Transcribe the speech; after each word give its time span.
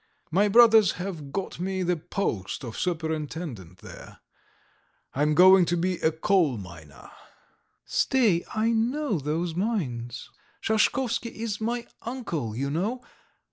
My 0.31 0.47
brothers 0.47 0.93
have 0.93 1.31
got 1.31 1.59
me 1.59 1.83
the 1.83 1.95
post 1.95 2.63
of 2.63 2.75
superintendent 2.75 3.81
there.... 3.81 4.17
I 5.13 5.21
am 5.21 5.35
going 5.35 5.65
to 5.65 5.77
be 5.77 5.97
a 5.99 6.11
coal 6.11 6.57
miner." 6.57 7.11
"Stay, 7.85 8.43
I 8.55 8.71
know 8.71 9.19
those 9.19 9.53
mines. 9.53 10.31
Shashkovsky 10.59 11.29
is 11.35 11.61
my 11.61 11.85
uncle, 12.03 12.55
you 12.55 12.71
know. 12.71 13.03